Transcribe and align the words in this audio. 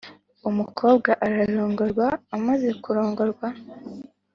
umukobwa 0.49 1.11
ararongorwa, 1.25 2.07
amaze 2.35 2.69
kurongorwa, 2.83 3.47